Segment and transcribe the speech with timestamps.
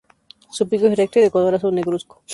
[0.49, 2.23] Su pico es recto y de color azul negruzco.